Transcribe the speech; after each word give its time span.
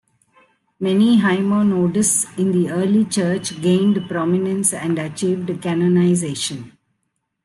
Many 0.79 1.17
hymnodists 1.17 2.25
in 2.35 2.51
the 2.53 2.71
early 2.71 3.05
Church 3.05 3.61
gained 3.61 4.09
prominence 4.09 4.73
and 4.73 4.97
achieved 4.97 5.49
canonisation. 5.61 6.75